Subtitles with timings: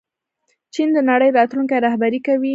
[0.73, 2.49] چین د نړۍ راتلونکی رهبري کوي.